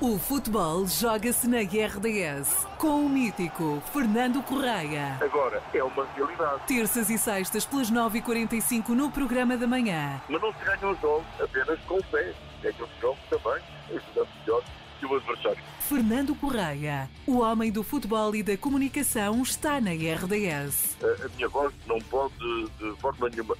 O 0.00 0.16
futebol 0.16 0.86
joga-se 0.86 1.48
na 1.48 1.58
RDS 1.58 2.64
com 2.78 3.04
o 3.04 3.08
mítico 3.08 3.82
Fernando 3.92 4.40
Correia. 4.44 5.18
Agora 5.20 5.60
é 5.74 5.82
uma 5.82 6.06
realidade. 6.14 6.62
Terças 6.68 7.10
e 7.10 7.18
sextas 7.18 7.66
pelas 7.66 7.90
9h45 7.90 8.90
no 8.90 9.10
programa 9.10 9.56
da 9.56 9.66
manhã. 9.66 10.22
Mas 10.28 10.40
não 10.40 10.52
se 10.52 10.64
ganham 10.64 10.92
os 10.92 11.00
jogos 11.00 11.26
apenas 11.40 11.80
com 11.80 12.00
fé. 12.02 12.32
Ganham 12.62 12.84
os 12.84 13.00
jogos 13.00 13.18
também 13.28 13.60
ajudando 13.88 14.28
melhor 14.40 14.62
que 15.00 15.06
o 15.06 15.16
adversário. 15.16 15.64
Fernando 15.80 16.34
Correia, 16.36 17.10
o 17.26 17.40
homem 17.40 17.72
do 17.72 17.82
futebol 17.82 18.36
e 18.36 18.42
da 18.44 18.56
comunicação, 18.56 19.42
está 19.42 19.80
na 19.80 19.90
RDS. 19.90 20.96
A, 21.02 21.24
a 21.24 21.28
minha 21.34 21.48
voz 21.48 21.74
não 21.88 21.98
pode 22.02 22.36
de 22.78 23.00
forma 23.00 23.28
nenhuma 23.30 23.56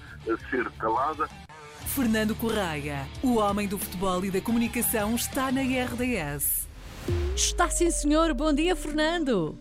ser 0.48 0.70
calada. 0.78 1.28
Fernando 1.94 2.34
Correia, 2.34 3.06
o 3.22 3.36
homem 3.38 3.66
do 3.66 3.78
futebol 3.78 4.24
e 4.24 4.30
da 4.30 4.40
comunicação, 4.40 5.14
está 5.14 5.50
na 5.50 5.62
RDS. 5.62 6.68
Está 7.34 7.68
sim, 7.70 7.90
senhor. 7.90 8.34
Bom 8.34 8.52
dia, 8.52 8.76
Fernando. 8.76 9.58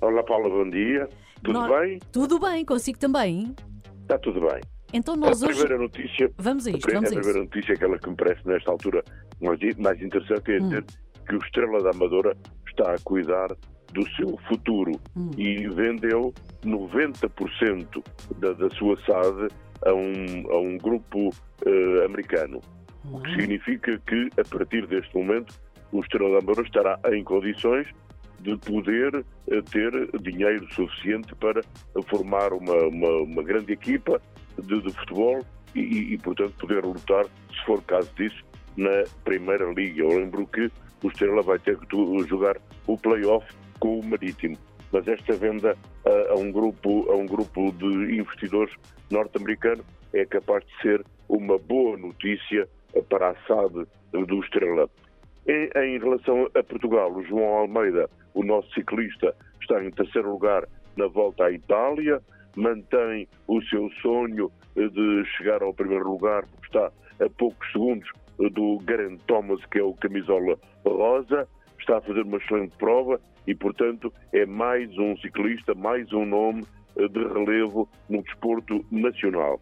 Olá, 0.00 0.22
Paula, 0.24 0.48
bom 0.48 0.68
dia. 0.70 1.08
Tudo 1.42 1.68
bem? 1.68 1.98
Tudo 2.12 2.38
bem, 2.40 2.64
consigo 2.64 2.98
também. 2.98 3.54
Está 4.02 4.18
tudo 4.18 4.40
bem. 4.40 4.60
Então 4.92 5.14
A 5.14 5.16
nós 5.18 5.42
hoje. 5.42 5.58
primeira 5.60 5.78
notícia, 5.78 6.30
Vamos 6.38 6.66
a 6.66 6.70
a 6.70 6.72
isto, 6.72 6.82
pri- 6.82 6.94
vamos 6.94 7.10
a 7.10 7.14
a 7.14 7.16
primeira 7.20 7.40
notícia, 7.44 7.74
aquela 7.74 7.98
que 7.98 8.10
me 8.10 8.16
parece 8.16 8.46
nesta 8.46 8.70
altura 8.70 9.04
mais, 9.40 9.60
mais 9.78 10.02
interessante, 10.02 10.50
é 10.50 10.56
Hum. 10.60 10.68
dizer 10.68 10.84
que 11.28 11.34
o 11.36 11.38
Estrela 11.38 11.82
da 11.82 11.90
Amadora 11.90 12.36
está 12.68 12.94
a 12.94 12.98
cuidar 13.04 13.48
do 13.92 14.08
seu 14.14 14.38
futuro 14.48 14.92
Hum. 15.16 15.30
e 15.36 15.68
vendeu 15.68 16.32
90% 16.64 18.02
da, 18.38 18.52
da 18.52 18.70
sua 18.70 18.96
SAD 19.04 19.48
a 19.86 19.92
um, 19.92 20.50
a 20.50 20.58
um 20.58 20.78
grupo 20.78 21.30
eh, 21.64 22.04
americano. 22.04 22.60
O 23.10 23.20
que 23.20 23.30
significa 23.34 23.98
que, 24.06 24.28
a 24.38 24.44
partir 24.44 24.86
deste 24.86 25.14
momento, 25.16 25.54
o 25.90 26.00
Estrela 26.00 26.38
Amadora 26.38 26.66
estará 26.66 27.00
em 27.12 27.24
condições 27.24 27.86
de 28.40 28.56
poder 28.58 29.24
eh, 29.48 29.62
ter 29.70 29.92
dinheiro 30.20 30.66
suficiente 30.74 31.34
para 31.36 31.62
formar 32.08 32.52
uma, 32.52 32.74
uma, 32.74 33.10
uma 33.22 33.42
grande 33.42 33.72
equipa 33.72 34.20
de, 34.62 34.82
de 34.82 34.92
futebol 34.92 35.44
e, 35.74 36.14
e, 36.14 36.18
portanto, 36.18 36.52
poder 36.58 36.84
lutar, 36.84 37.24
se 37.24 37.64
for 37.64 37.82
caso 37.82 38.10
disso, 38.16 38.44
na 38.76 39.04
Primeira 39.24 39.64
Liga. 39.72 40.02
Eu 40.02 40.08
lembro 40.08 40.46
que 40.46 40.70
o 41.02 41.08
Estrela 41.08 41.42
vai 41.42 41.58
ter 41.58 41.76
que 41.78 42.26
jogar 42.28 42.56
o 42.86 42.96
play-off 42.98 43.46
com 43.80 43.98
o 43.98 44.04
Marítimo. 44.04 44.56
Mas 44.92 45.06
esta 45.08 45.32
venda 45.34 45.76
a, 46.04 46.32
a 46.32 46.34
um 46.36 46.52
grupo, 46.52 47.10
a 47.10 47.16
um 47.16 47.26
grupo 47.26 47.72
de 47.72 48.18
investidores 48.18 48.74
norte-americano 49.10 49.84
é 50.12 50.24
capaz 50.24 50.64
de 50.64 50.82
ser 50.82 51.04
uma 51.28 51.58
boa 51.58 51.96
notícia 51.96 52.68
para 53.08 53.30
a 53.30 53.34
SAD 53.46 53.86
do 54.12 54.40
Estrela. 54.40 54.88
Em, 55.46 55.98
relação 55.98 56.48
a 56.54 56.62
Portugal, 56.62 57.12
o 57.12 57.24
João 57.24 57.54
Almeida, 57.54 58.08
o 58.34 58.44
nosso 58.44 58.72
ciclista, 58.72 59.34
está 59.60 59.82
em 59.82 59.90
terceiro 59.90 60.30
lugar 60.30 60.66
na 60.96 61.06
volta 61.06 61.44
à 61.44 61.52
Itália, 61.52 62.20
mantém 62.56 63.26
o 63.46 63.62
seu 63.62 63.90
sonho 64.02 64.50
de 64.74 65.24
chegar 65.36 65.62
ao 65.62 65.72
primeiro 65.72 66.10
lugar, 66.10 66.44
porque 66.46 66.66
está 66.66 66.92
a 67.24 67.30
poucos 67.38 67.70
segundos 67.72 68.08
do 68.38 68.78
Garen 68.84 69.16
Thomas, 69.26 69.64
que 69.66 69.78
é 69.78 69.82
o 69.82 69.94
camisola 69.94 70.58
rosa, 70.84 71.48
está 71.80 71.98
a 71.98 72.00
fazer 72.00 72.22
uma 72.22 72.38
excelente 72.38 72.76
prova 72.76 73.20
e, 73.46 73.54
portanto, 73.54 74.12
é 74.32 74.46
mais 74.46 74.96
um 74.98 75.16
ciclista, 75.18 75.74
mais 75.74 76.12
um 76.12 76.24
nome 76.24 76.64
eh, 76.96 77.08
de 77.08 77.18
relevo 77.24 77.88
no 78.08 78.22
desporto 78.22 78.84
nacional. 78.90 79.60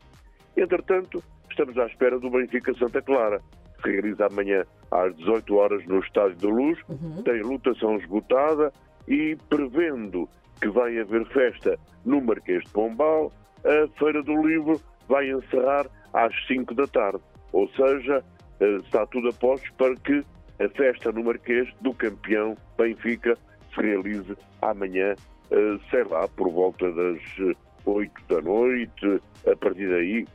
Entretanto, 0.57 1.23
estamos 1.51 1.77
à 1.79 1.87
espera 1.87 2.19
do 2.19 2.31
Benfica 2.31 2.75
Santa 2.75 3.01
Clara, 3.01 3.41
que 3.77 3.83
se 3.83 3.93
realiza 3.93 4.27
amanhã 4.27 4.65
às 4.91 5.17
18 5.17 5.55
horas 5.55 5.87
no 5.87 6.01
Estádio 6.01 6.37
da 6.37 6.49
Luz. 6.49 6.79
Tem 7.25 7.43
lotação 7.43 7.97
esgotada 7.97 8.73
e, 9.07 9.37
prevendo 9.49 10.29
que 10.61 10.69
vai 10.69 10.99
haver 10.99 11.25
festa 11.27 11.79
no 12.05 12.21
Marquês 12.21 12.65
de 12.65 12.71
Pombal, 12.71 13.33
a 13.65 13.99
Feira 13.99 14.23
do 14.23 14.47
Livro 14.47 14.81
vai 15.09 15.31
encerrar 15.31 15.87
às 16.13 16.35
5 16.47 16.75
da 16.75 16.87
tarde. 16.87 17.21
Ou 17.53 17.69
seja, 17.71 18.25
eh, 18.61 18.77
está 18.77 19.07
tudo 19.07 19.29
a 19.29 19.33
postos 19.33 19.71
para 19.77 19.95
que 19.97 20.25
a 20.61 20.69
festa 20.71 21.13
no 21.13 21.25
Marquês 21.25 21.69
do 21.81 21.95
campeão 21.95 22.57
Benfica 22.77 23.37
se 23.75 23.81
realize 23.81 24.37
amanhã, 24.61 25.15
eh, 25.51 25.79
sei 25.91 26.05
lá, 26.05 26.27
por 26.29 26.51
volta 26.51 26.91
das 26.91 27.21
eh, 27.41 27.55
8 27.85 28.13
da 28.29 28.41
noite. 28.43 29.23
A 29.47 29.57
partir 29.57 29.89
daí, 29.89 30.27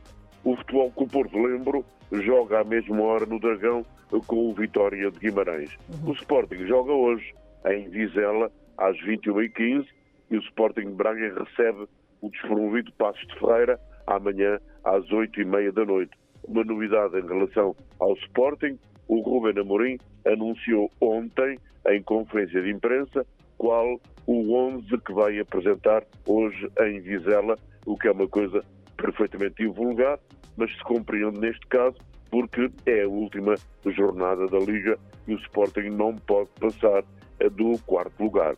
o 0.42 0.56
Futebol 0.56 0.90
Clube 0.92 1.12
Porto, 1.12 1.38
lembro, 1.38 1.84
joga 2.10 2.60
à 2.60 2.64
mesma 2.64 3.02
hora 3.02 3.26
no 3.26 3.38
Dragão 3.38 3.84
eh, 4.12 4.18
com 4.26 4.50
o 4.50 4.54
Vitória 4.54 5.10
de 5.10 5.18
Guimarães. 5.18 5.76
O 6.06 6.12
Sporting 6.12 6.66
joga 6.66 6.92
hoje 6.92 7.34
em 7.66 7.88
Vizela 7.90 8.50
às 8.78 8.96
21h15 9.02 9.86
e 10.30 10.36
o 10.36 10.40
Sporting 10.40 10.86
de 10.86 10.94
Braga 10.94 11.44
recebe 11.44 11.86
o 12.20 12.30
despromovido 12.30 12.92
Passos 12.94 13.26
de 13.26 13.38
Ferreira 13.38 13.78
amanhã 14.06 14.58
às 14.84 15.04
8h30 15.08 15.72
da 15.72 15.84
noite. 15.84 16.12
Uma 16.46 16.64
novidade 16.64 17.18
em 17.18 17.26
relação 17.26 17.74
ao 17.98 18.14
Sporting, 18.14 18.78
o 19.08 19.20
Ruben 19.20 19.60
Amorim 19.60 19.98
anunciou 20.26 20.90
ontem, 21.00 21.58
em 21.88 22.02
conferência 22.02 22.62
de 22.62 22.70
imprensa, 22.70 23.26
qual 23.58 24.00
o 24.26 24.54
11 24.54 24.98
que 24.98 25.12
vai 25.12 25.38
apresentar 25.38 26.04
hoje 26.26 26.68
em 26.80 27.00
Vizela, 27.00 27.58
o 27.86 27.96
que 27.96 28.08
é 28.08 28.12
uma 28.12 28.26
coisa 28.26 28.64
perfeitamente 28.96 29.62
invulgar, 29.62 30.18
mas 30.56 30.70
se 30.74 30.82
compreende 30.84 31.38
neste 31.38 31.66
caso 31.66 31.96
porque 32.30 32.70
é 32.86 33.02
a 33.02 33.08
última 33.08 33.54
jornada 33.86 34.46
da 34.48 34.58
Liga 34.58 34.98
e 35.28 35.34
o 35.34 35.38
Sporting 35.38 35.90
não 35.90 36.16
pode 36.16 36.50
passar 36.58 37.04
do 37.52 37.78
quarto 37.86 38.22
lugar. 38.22 38.56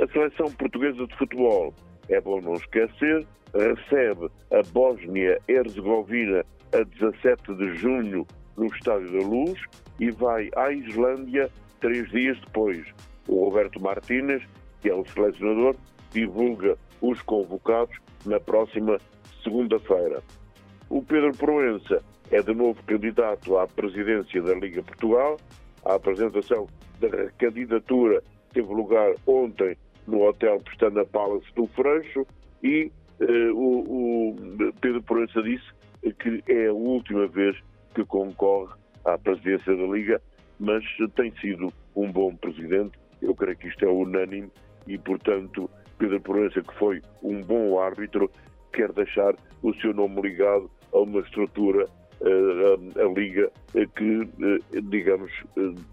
A 0.00 0.06
seleção 0.08 0.50
portuguesa 0.52 1.06
de 1.06 1.16
futebol, 1.16 1.74
é 2.08 2.20
bom 2.20 2.40
não 2.40 2.54
esquecer, 2.54 3.26
recebe 3.54 4.28
a 4.50 4.62
Bósnia-Herzegovina 4.72 6.44
a 6.72 6.82
17 6.82 7.54
de 7.54 7.74
junho 7.76 8.26
no 8.56 8.66
Estádio 8.66 9.12
da 9.12 9.26
Luz 9.26 9.60
e 9.98 10.10
vai 10.10 10.50
à 10.56 10.72
Islândia 10.72 11.50
três 11.80 12.10
dias 12.10 12.38
depois. 12.40 12.84
O 13.26 13.44
Roberto 13.44 13.80
Martínez, 13.80 14.42
que 14.80 14.88
é 14.88 14.94
o 14.94 15.04
selecionador, 15.06 15.76
divulga 16.12 16.76
os 17.00 17.20
convocados 17.22 17.96
na 18.24 18.40
próxima 18.40 18.98
segunda-feira. 19.42 20.22
O 20.88 21.02
Pedro 21.02 21.32
Proença 21.36 22.02
é 22.30 22.42
de 22.42 22.54
novo 22.54 22.82
candidato 22.84 23.56
à 23.58 23.66
presidência 23.66 24.42
da 24.42 24.54
Liga 24.54 24.82
Portugal. 24.82 25.38
A 25.84 25.94
apresentação 25.94 26.66
da 26.98 27.30
candidatura 27.38 28.22
teve 28.52 28.72
lugar 28.72 29.14
ontem 29.26 29.76
no 30.06 30.22
Hotel 30.26 30.60
Pestana 30.60 31.04
Palace 31.04 31.46
do 31.54 31.66
Freixo 31.68 32.26
e 32.62 32.90
eh, 33.20 33.50
o, 33.52 34.34
o 34.34 34.72
Pedro 34.80 35.02
Proença 35.02 35.42
disse 35.42 35.77
que 36.12 36.42
é 36.48 36.66
a 36.68 36.72
última 36.72 37.26
vez 37.26 37.56
que 37.94 38.04
concorre 38.04 38.74
à 39.04 39.18
presidência 39.18 39.74
da 39.76 39.84
Liga, 39.84 40.20
mas 40.58 40.84
tem 41.14 41.32
sido 41.40 41.72
um 41.94 42.10
bom 42.10 42.34
presidente. 42.36 42.98
Eu 43.20 43.34
creio 43.34 43.56
que 43.56 43.68
isto 43.68 43.84
é 43.84 43.88
unânime 43.88 44.50
e, 44.86 44.98
portanto, 44.98 45.70
Pedro 45.98 46.20
Proença, 46.20 46.62
que 46.62 46.74
foi 46.74 47.02
um 47.22 47.42
bom 47.42 47.78
árbitro, 47.80 48.30
quer 48.72 48.92
deixar 48.92 49.34
o 49.62 49.74
seu 49.74 49.92
nome 49.92 50.20
ligado 50.22 50.70
a 50.92 50.98
uma 50.98 51.20
estrutura, 51.20 51.86
eh, 52.20 53.00
a, 53.00 53.04
a 53.04 53.12
Liga, 53.12 53.50
eh, 53.74 53.86
que, 53.96 54.22
eh, 54.22 54.80
digamos, 54.82 55.30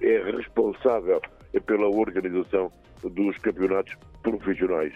é 0.02 0.32
responsável 0.32 1.22
pela 1.66 1.88
organização 1.88 2.72
dos 3.04 3.38
campeonatos 3.40 3.96
profissionais. 4.22 4.94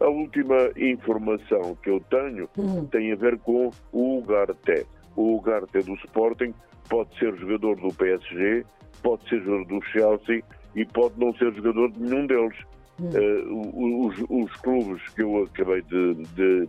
A 0.00 0.08
última 0.08 0.70
informação 0.76 1.76
que 1.82 1.90
eu 1.90 2.00
tenho 2.10 2.48
tem 2.90 3.12
a 3.12 3.16
ver 3.16 3.38
com 3.38 3.70
o 3.92 4.18
Ugarte. 4.18 4.86
O 5.16 5.36
Ugarte 5.36 5.78
do 5.80 5.94
Sporting 5.94 6.52
pode 6.88 7.16
ser 7.18 7.34
jogador 7.36 7.76
do 7.76 7.88
PSG, 7.94 8.64
pode 9.02 9.28
ser 9.28 9.40
jogador 9.42 9.64
do 9.66 9.82
Chelsea 9.86 10.42
e 10.74 10.84
pode 10.84 11.18
não 11.18 11.32
ser 11.34 11.52
jogador 11.54 11.90
de 11.92 12.00
nenhum 12.02 12.26
deles. 12.26 12.56
Eh, 13.00 13.44
o- 13.48 14.06
os, 14.06 14.16
os 14.28 14.56
clubes 14.56 15.02
que 15.10 15.22
eu 15.22 15.44
acabei 15.44 15.82
de, 15.82 16.14
de 16.34 16.68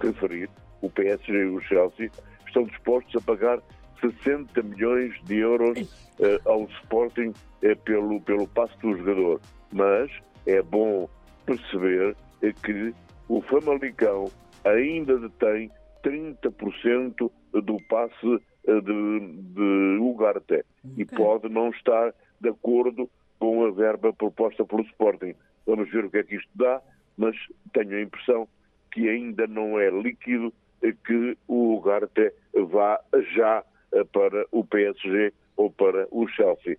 referir, 0.00 0.48
o 0.80 0.88
PSG 0.88 1.32
e 1.32 1.46
o 1.46 1.60
Chelsea, 1.60 2.10
estão 2.46 2.64
dispostos 2.64 3.14
a 3.16 3.24
pagar 3.24 3.60
60 4.00 4.62
milhões 4.62 5.12
de 5.24 5.36
euros 5.38 5.78
eh, 6.20 6.40
ao 6.46 6.64
Sporting 6.82 7.32
eh, 7.62 7.74
pelo, 7.74 8.20
pelo 8.22 8.46
passe 8.48 8.76
do 8.80 8.96
jogador. 8.96 9.40
Mas 9.72 10.10
é 10.46 10.62
bom 10.62 11.08
perceber 11.44 12.16
que 12.62 12.94
o 13.28 13.40
Famalicão 13.42 14.30
ainda 14.64 15.18
detém 15.18 15.70
30% 16.02 17.30
do 17.52 17.76
passe 17.88 18.40
eh, 18.66 18.80
de, 18.80 19.20
de 19.54 19.98
Ugarte 20.00 20.64
e 20.96 21.04
pode 21.04 21.48
não 21.48 21.70
estar 21.70 22.14
de 22.40 22.48
acordo 22.48 23.08
com 23.38 23.64
a 23.64 23.70
verba 23.70 24.12
proposta 24.12 24.64
pelo 24.64 24.82
Sporting. 24.82 25.34
Vamos 25.66 25.90
ver 25.90 26.04
o 26.04 26.10
que 26.10 26.18
é 26.18 26.22
que 26.22 26.36
isto 26.36 26.50
dá, 26.54 26.80
mas 27.16 27.36
tenho 27.72 27.96
a 27.96 28.02
impressão 28.02 28.48
que 28.92 29.08
ainda 29.08 29.46
não 29.46 29.78
é 29.78 29.90
líquido 29.90 30.52
eh, 30.82 30.94
que 31.06 31.36
o 31.48 31.76
Ugarte 31.76 32.32
vá 32.54 33.00
já 33.34 33.64
eh, 33.92 34.04
para 34.04 34.46
o 34.50 34.64
PSG 34.64 35.32
ou 35.56 35.70
para 35.70 36.06
o 36.10 36.26
Chelsea. 36.28 36.78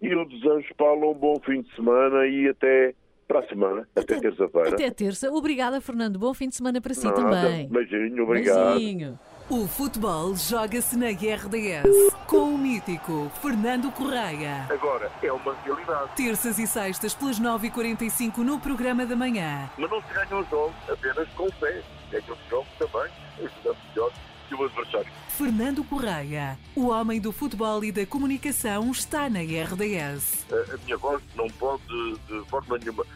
e 0.00 0.08
eu 0.08 0.24
desejo, 0.24 0.74
Paulo, 0.76 1.10
um 1.10 1.14
bom 1.14 1.38
fim 1.40 1.62
de 1.62 1.74
semana 1.74 2.26
e 2.26 2.48
até 2.48 2.94
para 3.30 3.38
a 3.40 3.46
semana, 3.48 3.86
até, 3.94 4.14
Até- 4.16 4.28
terça-feira. 4.28 4.68
Até 4.70 4.90
terça. 4.90 5.30
Obrigada, 5.30 5.80
Fernando. 5.80 6.18
Bom 6.18 6.34
fim 6.34 6.48
de 6.48 6.56
semana 6.56 6.80
para 6.80 6.92
si 6.94 7.04
Nada. 7.06 7.16
também. 7.22 7.68
Beijinho, 7.68 8.24
obrigado. 8.24 8.72
Beijinho. 8.74 9.16
O 9.48 9.68
futebol 9.68 10.34
joga-se 10.34 10.96
na 10.96 11.06
RDS 11.10 12.12
com 12.26 12.54
o 12.54 12.58
mítico 12.58 13.30
Fernando 13.40 13.90
Correia. 13.92 14.66
Agora, 14.68 15.10
é 15.22 15.32
uma 15.32 15.54
realidade. 15.64 16.10
Terças 16.16 16.58
e 16.58 16.66
sextas 16.66 17.14
pelas 17.14 17.38
9h45 17.40 18.38
no 18.38 18.58
programa 18.58 19.06
da 19.06 19.14
manhã. 19.14 19.70
Mas 19.78 19.90
não 19.90 20.00
se 20.02 20.12
ganham 20.12 20.40
os 20.40 20.48
jogos 20.50 20.74
apenas 20.88 21.28
com 21.30 21.44
o 21.46 21.52
pé. 21.54 21.82
Ganham 22.10 22.32
os 22.32 22.48
jogos 22.50 22.68
também, 22.78 23.10
ajudando 23.38 23.76
melhor 23.90 24.12
que 24.50 24.54
o 24.54 24.64
adversário. 24.64 25.06
Fernando 25.28 25.84
Correia, 25.84 26.58
o 26.74 26.88
homem 26.88 27.20
do 27.20 27.32
futebol 27.32 27.84
e 27.84 27.92
da 27.92 28.04
comunicação, 28.04 28.90
está 28.90 29.30
na 29.30 29.40
RDS. 29.40 30.44
A, 30.50 30.74
a 30.74 30.78
minha 30.84 30.96
voz 30.96 31.22
não 31.36 31.48
pode, 31.50 31.84
de 32.28 32.44
forma 32.48 32.76
nenhuma, 32.78 33.06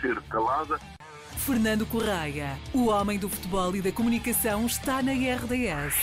ser 0.00 0.20
calada. 0.28 0.78
Fernando 1.38 1.86
Correia, 1.86 2.56
o 2.72 2.86
homem 2.88 3.18
do 3.18 3.28
futebol 3.28 3.74
e 3.74 3.80
da 3.80 3.90
comunicação, 3.90 4.66
está 4.66 5.02
na 5.02 5.12
RDS. 5.12 5.94